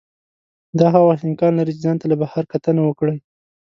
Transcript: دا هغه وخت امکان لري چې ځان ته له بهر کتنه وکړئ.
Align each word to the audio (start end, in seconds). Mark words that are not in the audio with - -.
دا 0.79 0.85
هغه 0.93 1.01
وخت 1.09 1.23
امکان 1.29 1.51
لري 1.59 1.71
چې 1.75 1.81
ځان 1.85 1.95
ته 2.01 2.05
له 2.11 2.15
بهر 2.21 2.43
کتنه 2.53 2.81
وکړئ. 2.85 3.17